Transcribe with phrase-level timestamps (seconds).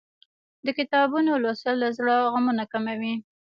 [0.65, 3.15] د کتابونو لوستل له زړه غمونه کموي.